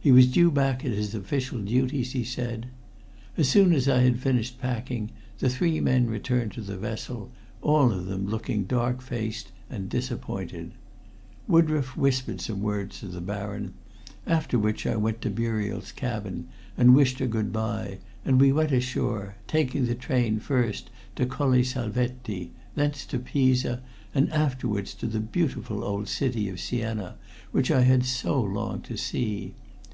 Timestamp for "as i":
3.74-4.00